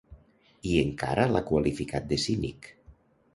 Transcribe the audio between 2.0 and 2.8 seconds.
de ‘cínic’.